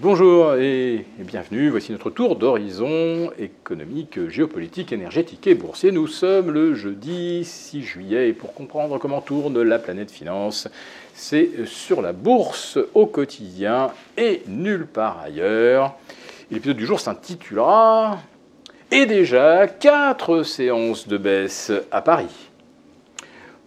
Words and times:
Bonjour 0.00 0.56
et 0.56 1.06
bienvenue, 1.20 1.68
voici 1.68 1.92
notre 1.92 2.10
tour 2.10 2.34
d'horizon 2.34 3.30
économique, 3.38 4.28
géopolitique, 4.28 4.92
énergétique 4.92 5.46
et 5.46 5.54
boursier. 5.54 5.92
Nous 5.92 6.08
sommes 6.08 6.50
le 6.50 6.74
jeudi 6.74 7.44
6 7.44 7.82
juillet 7.82 8.28
et 8.28 8.32
pour 8.32 8.54
comprendre 8.54 8.98
comment 8.98 9.20
tourne 9.20 9.62
la 9.62 9.78
planète 9.78 10.10
finance, 10.10 10.66
c'est 11.14 11.64
sur 11.66 12.02
la 12.02 12.12
bourse 12.12 12.76
au 12.94 13.06
quotidien 13.06 13.92
et 14.16 14.42
nulle 14.48 14.88
part 14.88 15.20
ailleurs. 15.20 15.94
L'épisode 16.50 16.76
du 16.76 16.86
jour 16.86 16.98
s'intitulera 16.98 18.18
Et 18.90 19.06
déjà 19.06 19.68
quatre 19.68 20.42
séances 20.42 21.06
de 21.06 21.18
baisse 21.18 21.70
à 21.92 22.02
Paris. 22.02 22.50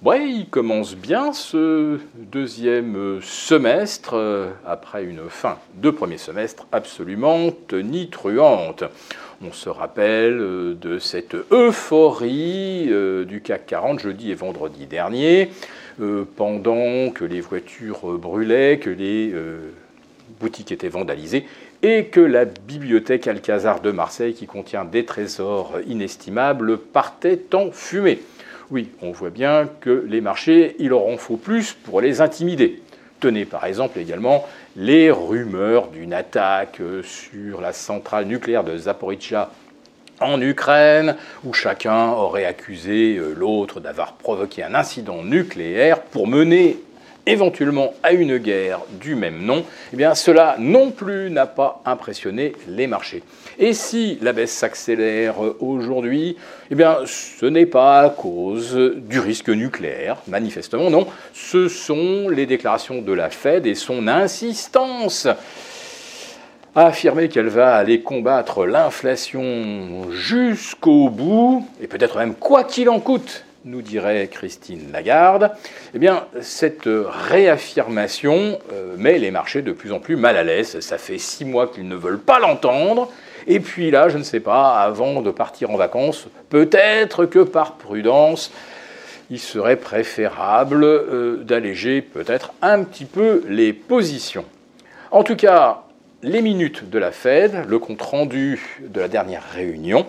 Il 0.05 0.45
commence 0.49 0.95
bien 0.95 1.33
ce 1.33 1.99
deuxième 2.15 3.19
semestre, 3.21 4.13
euh, 4.13 4.51
après 4.65 5.03
une 5.03 5.27
fin 5.27 5.57
de 5.81 5.89
premier 5.89 6.19
semestre 6.19 6.67
absolument 6.71 7.49
tonitruante. 7.67 8.83
On 9.41 9.51
se 9.51 9.69
rappelle 9.69 10.39
euh, 10.39 10.75
de 10.79 10.99
cette 10.99 11.35
euphorie 11.51 12.87
euh, 12.89 13.25
du 13.25 13.41
CAC 13.41 13.65
40 13.65 13.99
jeudi 13.99 14.29
et 14.29 14.35
vendredi 14.35 14.85
dernier, 14.85 15.49
pendant 16.35 17.09
que 17.09 17.25
les 17.25 17.41
voitures 17.41 18.19
brûlaient, 18.19 18.77
que 18.77 18.91
les 18.91 19.33
boutiques 20.39 20.71
étaient 20.71 20.89
vandalisées 20.89 21.47
et 21.81 22.05
que 22.05 22.19
la 22.19 22.45
bibliothèque 22.45 23.27
Alcazar 23.27 23.81
de 23.81 23.89
Marseille, 23.89 24.35
qui 24.35 24.45
contient 24.45 24.85
des 24.85 25.05
trésors 25.05 25.73
inestimables, 25.87 26.77
partait 26.77 27.55
en 27.55 27.71
fumée. 27.71 28.19
Oui, 28.69 28.89
on 29.01 29.11
voit 29.11 29.29
bien 29.29 29.69
que 29.79 30.05
les 30.09 30.19
marchés, 30.19 30.75
il 30.79 30.89
leur 30.89 31.05
en 31.05 31.15
faut 31.15 31.37
plus 31.37 31.71
pour 31.71 32.01
les 32.01 32.19
intimider. 32.19 32.81
Tenez 33.21 33.45
par 33.45 33.65
exemple 33.65 33.97
également 33.97 34.45
les 34.75 35.09
rumeurs 35.09 35.87
d'une 35.87 36.13
attaque 36.13 36.81
sur 37.01 37.61
la 37.61 37.71
centrale 37.71 38.25
nucléaire 38.25 38.65
de 38.65 38.77
Zaporizhia 38.77 39.49
en 40.19 40.41
Ukraine, 40.41 41.15
où 41.45 41.53
chacun 41.53 42.09
aurait 42.09 42.45
accusé 42.45 43.17
euh, 43.17 43.33
l'autre 43.37 43.79
d'avoir 43.79 44.13
provoqué 44.13 44.63
un 44.63 44.73
incident 44.73 45.23
nucléaire 45.23 46.01
pour 46.01 46.27
mener 46.27 46.77
éventuellement 47.27 47.93
à 48.01 48.13
une 48.13 48.37
guerre 48.37 48.79
du 48.99 49.15
même 49.15 49.43
nom, 49.43 49.63
eh 49.93 49.95
bien 49.95 50.15
cela 50.15 50.55
non 50.57 50.91
plus 50.91 51.29
n'a 51.29 51.45
pas 51.45 51.81
impressionné 51.85 52.53
les 52.67 52.87
marchés. 52.87 53.21
Et 53.59 53.73
si 53.73 54.17
la 54.21 54.33
baisse 54.33 54.51
s'accélère 54.51 55.35
aujourd'hui, 55.59 56.37
eh 56.71 56.75
bien 56.75 56.99
ce 57.05 57.45
n'est 57.45 57.65
pas 57.65 58.01
à 58.01 58.09
cause 58.09 58.75
du 58.95 59.19
risque 59.19 59.49
nucléaire, 59.49 60.17
manifestement 60.27 60.89
non, 60.89 61.07
ce 61.33 61.67
sont 61.67 62.29
les 62.29 62.45
déclarations 62.45 63.01
de 63.01 63.13
la 63.13 63.29
Fed 63.29 63.65
et 63.67 63.75
son 63.75 64.07
insistance 64.07 65.27
à 66.75 66.87
affirmer 66.87 67.27
qu'elle 67.27 67.47
va 67.47 67.75
aller 67.75 68.01
combattre 68.01 68.67
l'inflation 68.67 70.11
jusqu'au 70.11 71.09
bout, 71.09 71.67
et 71.81 71.87
peut-être 71.87 72.19
même 72.19 72.35
quoi 72.35 72.63
qu'il 72.63 72.87
en 72.89 72.99
coûte, 72.99 73.45
nous 73.65 73.81
dirait 73.81 74.27
Christine 74.31 74.91
Lagarde, 74.91 75.51
eh 75.93 75.99
bien, 75.99 76.25
cette 76.41 76.87
réaffirmation 76.87 78.59
euh, 78.73 78.95
met 78.97 79.17
les 79.17 79.31
marchés 79.31 79.61
de 79.61 79.71
plus 79.71 79.91
en 79.91 79.99
plus 79.99 80.15
mal 80.15 80.37
à 80.37 80.43
l'aise. 80.43 80.79
Ça 80.79 80.97
fait 80.97 81.17
six 81.17 81.45
mois 81.45 81.67
qu'ils 81.67 81.87
ne 81.87 81.95
veulent 81.95 82.19
pas 82.19 82.39
l'entendre. 82.39 83.11
Et 83.47 83.59
puis 83.59 83.91
là, 83.91 84.09
je 84.09 84.17
ne 84.17 84.23
sais 84.23 84.39
pas, 84.39 84.81
avant 84.81 85.21
de 85.21 85.31
partir 85.31 85.71
en 85.71 85.77
vacances, 85.77 86.27
peut-être 86.49 87.25
que 87.25 87.39
par 87.39 87.73
prudence, 87.73 88.51
il 89.29 89.39
serait 89.39 89.77
préférable 89.77 90.83
euh, 90.83 91.37
d'alléger 91.43 92.01
peut-être 92.01 92.53
un 92.61 92.83
petit 92.83 93.05
peu 93.05 93.43
les 93.47 93.73
positions. 93.73 94.45
En 95.11 95.23
tout 95.23 95.35
cas, 95.35 95.83
les 96.23 96.41
minutes 96.41 96.89
de 96.89 96.97
la 96.97 97.11
Fed, 97.11 97.65
le 97.67 97.79
compte-rendu 97.79 98.81
de 98.81 98.99
la 98.99 99.07
dernière 99.07 99.43
réunion, 99.53 100.05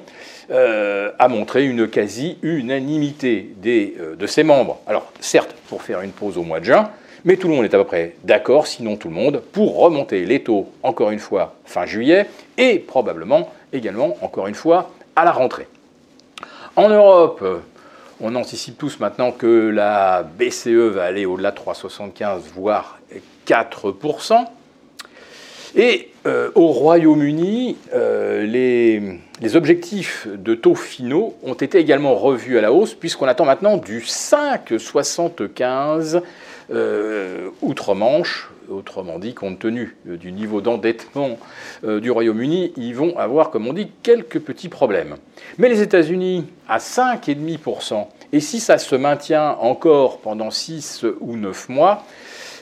euh, 0.50 1.10
a 1.18 1.28
montré 1.28 1.66
une 1.66 1.88
quasi-unanimité 1.88 3.50
euh, 3.66 4.16
de 4.16 4.26
ses 4.26 4.42
membres. 4.42 4.78
Alors, 4.86 5.12
certes, 5.20 5.54
pour 5.68 5.82
faire 5.82 6.00
une 6.00 6.12
pause 6.12 6.38
au 6.38 6.42
mois 6.42 6.60
de 6.60 6.64
juin, 6.64 6.90
mais 7.24 7.36
tout 7.36 7.48
le 7.48 7.54
monde 7.54 7.64
est 7.64 7.74
à 7.74 7.78
peu 7.78 7.84
près 7.84 8.14
d'accord, 8.24 8.66
sinon 8.66 8.96
tout 8.96 9.08
le 9.08 9.14
monde, 9.14 9.42
pour 9.52 9.76
remonter 9.78 10.24
les 10.24 10.42
taux, 10.42 10.70
encore 10.82 11.10
une 11.10 11.18
fois, 11.18 11.54
fin 11.66 11.84
juillet, 11.84 12.26
et 12.56 12.78
probablement 12.78 13.52
également, 13.72 14.16
encore 14.22 14.46
une 14.46 14.54
fois, 14.54 14.90
à 15.14 15.24
la 15.24 15.32
rentrée. 15.32 15.66
En 16.76 16.88
Europe, 16.88 17.44
on 18.20 18.34
anticipe 18.34 18.78
tous 18.78 19.00
maintenant 19.00 19.32
que 19.32 19.68
la 19.68 20.22
BCE 20.22 20.68
va 20.68 21.04
aller 21.04 21.26
au-delà 21.26 21.50
de 21.50 21.56
3,75, 21.58 22.40
voire 22.54 22.98
4%. 23.46 24.46
Et 25.76 26.10
euh, 26.26 26.50
au 26.54 26.68
Royaume-Uni, 26.68 27.76
euh, 27.94 28.44
les, 28.44 29.18
objectifs 29.56 30.26
de 30.28 30.54
taux 30.54 30.74
finaux 30.74 31.34
ont 31.42 31.54
été 31.54 31.78
également 31.78 32.14
revus 32.14 32.58
à 32.58 32.60
la 32.60 32.70
hausse, 32.72 32.94
puisqu'on 32.94 33.26
attend 33.26 33.46
maintenant 33.46 33.76
du 33.76 34.00
5,75 34.00 36.22
euh, 36.70 37.48
outre-Manche. 37.62 38.50
Autrement 38.68 39.18
dit, 39.18 39.32
compte 39.32 39.58
tenu 39.58 39.96
du 40.04 40.30
niveau 40.30 40.60
d'endettement 40.60 41.38
du 41.82 42.10
Royaume-Uni, 42.10 42.74
ils 42.76 42.94
vont 42.94 43.16
avoir, 43.16 43.48
comme 43.48 43.66
on 43.66 43.72
dit, 43.72 43.88
quelques 44.02 44.40
petits 44.40 44.68
problèmes. 44.68 45.16
Mais 45.56 45.70
les 45.70 45.80
États-Unis, 45.80 46.44
à 46.68 46.76
5,5%, 46.76 48.08
et 48.34 48.40
si 48.40 48.60
ça 48.60 48.76
se 48.76 48.94
maintient 48.94 49.56
encore 49.60 50.18
pendant 50.18 50.50
6 50.50 51.06
ou 51.20 51.38
9 51.38 51.70
mois, 51.70 52.04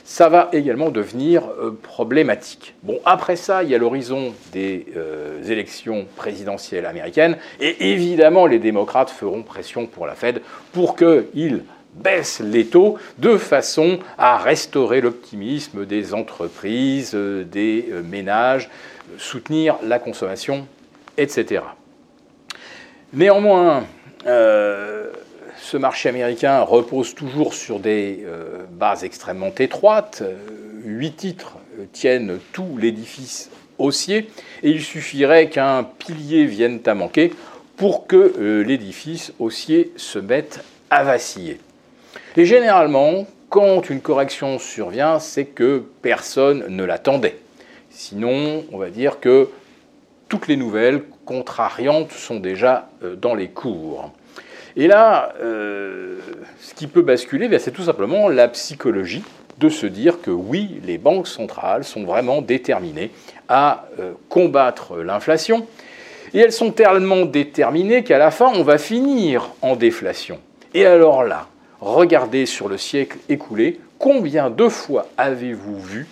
ça 0.07 0.29
va 0.29 0.47
également 0.53 0.89
devenir 0.89 1.43
euh, 1.43 1.77
problématique. 1.83 2.75
Bon, 2.81 3.01
après 3.03 3.35
ça, 3.35 3.63
il 3.63 3.69
y 3.69 3.75
a 3.75 3.77
l'horizon 3.77 4.33
des 4.53 4.85
euh, 4.95 5.43
élections 5.43 6.07
présidentielles 6.15 6.85
américaines, 6.85 7.35
et 7.59 7.91
évidemment, 7.91 8.47
les 8.47 8.57
démocrates 8.57 9.09
feront 9.09 9.43
pression 9.43 9.85
pour 9.85 10.07
la 10.07 10.15
Fed 10.15 10.41
pour 10.71 10.95
qu'il 10.95 11.65
baisse 11.95 12.39
les 12.39 12.67
taux 12.67 12.97
de 13.17 13.35
façon 13.35 13.99
à 14.17 14.37
restaurer 14.37 15.01
l'optimisme 15.01 15.85
des 15.85 16.13
entreprises, 16.13 17.11
euh, 17.13 17.43
des 17.43 17.89
ménages, 18.05 18.69
soutenir 19.17 19.75
la 19.83 19.99
consommation, 19.99 20.67
etc. 21.17 21.63
Néanmoins, 23.11 23.83
ce 25.61 25.77
marché 25.77 26.09
américain 26.09 26.61
repose 26.61 27.15
toujours 27.15 27.53
sur 27.53 27.79
des 27.79 28.23
euh, 28.25 28.63
bases 28.71 29.03
extrêmement 29.03 29.53
étroites. 29.57 30.23
Huit 30.83 31.17
titres 31.17 31.57
euh, 31.79 31.85
tiennent 31.91 32.39
tout 32.53 32.77
l'édifice 32.77 33.49
haussier 33.77 34.29
et 34.63 34.69
il 34.69 34.81
suffirait 34.81 35.49
qu'un 35.49 35.83
pilier 35.83 36.45
vienne 36.45 36.79
à 36.85 36.93
manquer 36.93 37.33
pour 37.75 38.07
que 38.07 38.33
euh, 38.39 38.63
l'édifice 38.63 39.33
haussier 39.39 39.91
se 39.95 40.19
mette 40.19 40.63
à 40.89 41.03
vaciller. 41.03 41.59
Et 42.35 42.45
généralement, 42.45 43.27
quand 43.49 43.89
une 43.89 44.01
correction 44.01 44.59
survient, 44.59 45.19
c'est 45.19 45.45
que 45.45 45.83
personne 46.01 46.65
ne 46.69 46.83
l'attendait. 46.83 47.37
Sinon, 47.89 48.63
on 48.71 48.77
va 48.77 48.89
dire 48.89 49.19
que 49.19 49.49
toutes 50.29 50.47
les 50.47 50.57
nouvelles 50.57 51.03
contrariantes 51.25 52.11
sont 52.11 52.39
déjà 52.39 52.89
dans 53.21 53.33
les 53.33 53.47
cours. 53.47 54.11
Et 54.79 54.85
là, 54.85 55.33
euh, 55.41 56.19
ce 56.59 56.75
qui 56.75 56.85
peut 56.85 57.01
basculer, 57.01 57.47
ben, 57.47 57.59
c'est 57.59 57.71
tout 57.71 57.81
simplement 57.81 58.29
la 58.29 58.47
psychologie 58.47 59.23
de 59.57 59.69
se 59.69 59.87
dire 59.87 60.21
que 60.21 60.29
oui, 60.29 60.79
les 60.85 60.99
banques 60.99 61.27
centrales 61.27 61.83
sont 61.83 62.03
vraiment 62.03 62.43
déterminées 62.43 63.09
à 63.49 63.87
euh, 63.99 64.11
combattre 64.29 64.97
l'inflation. 64.97 65.65
Et 66.35 66.39
elles 66.39 66.51
sont 66.51 66.71
tellement 66.71 67.25
déterminées 67.25 68.03
qu'à 68.03 68.19
la 68.19 68.29
fin, 68.29 68.51
on 68.53 68.61
va 68.61 68.77
finir 68.77 69.49
en 69.63 69.75
déflation. 69.75 70.39
Et 70.75 70.85
alors 70.85 71.23
là, 71.23 71.47
regardez 71.81 72.45
sur 72.45 72.69
le 72.69 72.77
siècle 72.77 73.17
écoulé, 73.29 73.79
combien 73.97 74.51
de 74.51 74.67
fois 74.67 75.07
avez-vous 75.17 75.79
vu 75.79 76.07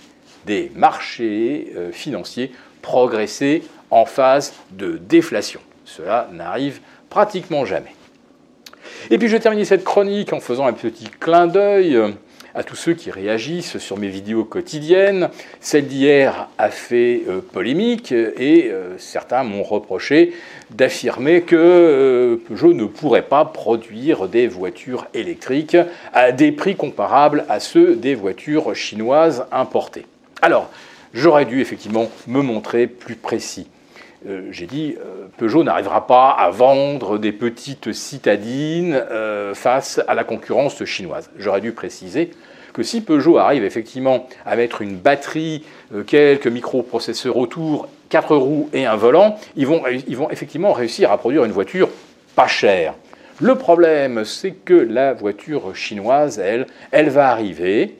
des 0.47 0.71
marchés 0.73 1.71
euh, 1.75 1.91
financiers 1.91 2.51
progresser 2.81 3.63
en 3.91 4.05
phase 4.05 4.53
de 4.71 4.97
déflation? 4.97 5.59
Cela 5.83 6.29
n'arrive 6.33 6.79
pratiquement 7.11 7.63
jamais. 7.63 7.93
Et 9.11 9.17
puis 9.17 9.27
je 9.27 9.37
termine 9.37 9.65
cette 9.65 9.83
chronique 9.83 10.33
en 10.33 10.39
faisant 10.39 10.65
un 10.65 10.73
petit 10.73 11.05
clin 11.19 11.47
d'œil 11.47 11.99
à 12.55 12.63
tous 12.63 12.77
ceux 12.77 12.93
qui 12.93 13.11
réagissent 13.11 13.77
sur 13.77 13.97
mes 13.97 14.07
vidéos 14.07 14.45
quotidiennes. 14.45 15.29
Celle 15.59 15.87
d'hier 15.87 16.47
a 16.57 16.69
fait 16.69 17.23
euh, 17.27 17.41
polémique 17.41 18.13
et 18.13 18.71
euh, 18.71 18.97
certains 18.97 19.43
m'ont 19.43 19.61
reproché 19.61 20.33
d'affirmer 20.71 21.41
que 21.41 21.55
euh, 21.57 22.37
Peugeot 22.47 22.73
ne 22.73 22.85
pourrait 22.85 23.27
pas 23.27 23.43
produire 23.43 24.29
des 24.29 24.47
voitures 24.47 25.05
électriques 25.13 25.77
à 26.13 26.31
des 26.31 26.53
prix 26.53 26.75
comparables 26.75 27.45
à 27.49 27.59
ceux 27.59 27.95
des 27.95 28.15
voitures 28.15 28.73
chinoises 28.73 29.45
importées. 29.51 30.05
Alors, 30.41 30.69
j'aurais 31.13 31.45
dû 31.45 31.59
effectivement 31.59 32.09
me 32.25 32.41
montrer 32.41 32.87
plus 32.87 33.15
précis. 33.15 33.67
Euh, 34.27 34.47
j'ai 34.51 34.65
dit, 34.65 34.95
euh, 34.99 35.27
Peugeot 35.37 35.63
n'arrivera 35.63 36.07
pas 36.07 36.29
à 36.29 36.49
vendre 36.49 37.17
des 37.17 37.31
petites 37.31 37.93
citadines 37.93 38.93
euh, 38.93 39.53
face 39.53 40.01
à 40.07 40.15
la 40.15 40.23
concurrence 40.23 40.83
chinoise. 40.85 41.29
J'aurais 41.37 41.61
dû 41.61 41.73
préciser 41.73 42.31
que 42.73 42.81
si 42.81 43.01
Peugeot 43.01 43.37
arrive 43.37 43.63
effectivement 43.63 44.27
à 44.45 44.55
mettre 44.55 44.81
une 44.81 44.97
batterie, 44.97 45.63
quelques 46.07 46.47
microprocesseurs 46.47 47.37
autour, 47.37 47.87
quatre 48.09 48.35
roues 48.35 48.69
et 48.73 48.85
un 48.85 48.97
volant, 48.97 49.37
ils 49.55 49.65
vont, 49.65 49.83
ils 50.07 50.17
vont 50.17 50.29
effectivement 50.29 50.73
réussir 50.73 51.11
à 51.11 51.17
produire 51.17 51.45
une 51.45 51.53
voiture 51.53 51.89
pas 52.35 52.47
chère. 52.47 52.95
Le 53.39 53.55
problème, 53.55 54.25
c'est 54.25 54.51
que 54.51 54.73
la 54.73 55.13
voiture 55.13 55.73
chinoise, 55.75 56.39
elle, 56.39 56.67
elle 56.91 57.09
va 57.09 57.29
arriver 57.29 57.95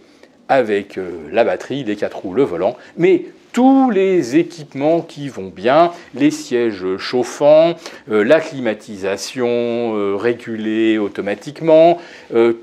avec 0.50 0.98
euh, 0.98 1.28
la 1.32 1.44
batterie, 1.44 1.84
les 1.84 1.96
quatre 1.96 2.18
roues, 2.18 2.34
le 2.34 2.44
volant, 2.44 2.76
mais 2.98 3.26
tous 3.52 3.90
les 3.90 4.36
équipements 4.36 5.02
qui 5.02 5.30
vont 5.30 5.48
bien, 5.48 5.92
les 6.14 6.30
sièges 6.30 6.98
chauffants, 6.98 7.76
euh, 8.12 8.24
la 8.24 8.42
climatisation 8.42 9.48
euh, 9.48 10.16
régulée 10.16 10.98
automatiquement, 10.98 12.00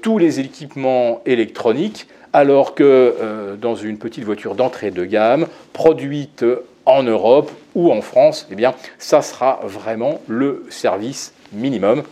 tous 0.02 0.18
les 0.18 0.40
équipements 0.40 1.22
électroniques, 1.24 2.06
alors 2.34 2.74
que 2.74 3.56
dans 3.60 3.74
une 3.74 3.98
petite 3.98 4.24
voiture 4.24 4.54
d'entrée 4.54 4.90
de 4.90 5.04
gamme, 5.04 5.46
produite 5.72 6.44
en 6.86 7.02
Europe 7.02 7.50
ou 7.74 7.92
en 7.92 8.00
France, 8.00 8.48
eh 8.50 8.54
bien, 8.54 8.74
ça 8.98 9.22
sera 9.22 9.60
vraiment 9.64 10.20
le 10.28 10.64
service 10.70 11.34
minimum. 11.52 12.02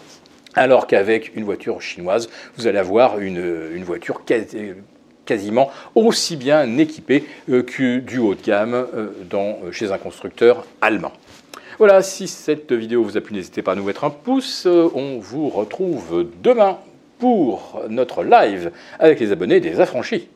Alors 0.55 0.87
qu'avec 0.87 1.35
une 1.37 1.45
voiture 1.45 1.81
chinoise, 1.81 2.29
vous 2.57 2.67
allez 2.67 2.79
avoir 2.79 3.19
une, 3.21 3.85
voiture 3.85 4.23
quasiment 5.25 5.71
aussi 5.95 6.37
bien 6.37 6.79
équipée 6.79 7.25
euh, 7.49 7.63
que 7.63 7.99
du 7.99 8.19
haut 8.19 8.35
de 8.35 8.43
gamme 8.43 8.75
euh, 8.75 9.73
chez 9.73 9.93
un 9.93 9.99
constructeur 9.99 10.67
allemand. 10.81 11.13
Voilà, 11.79 12.03
si 12.03 12.29
cette 12.29 12.73
vidéo 12.73 13.03
vous 13.03 13.17
a 13.17 13.21
plu, 13.21 13.35
n'hésitez 13.35 13.63
pas 13.63 13.73
à 13.73 13.75
nous 13.75 13.85
mettre 13.85 14.05
un 14.05 14.11
pouce. 14.11 14.67
On 14.67 15.19
vous 15.19 15.49
retrouve 15.49 16.27
demain 16.43 16.79
pour 17.19 17.81
notre 17.89 18.23
live 18.23 18.71
avec 18.99 19.19
les 19.21 19.33
abonnés 19.33 19.61
des 19.61 19.81
affranchis. 19.81 20.29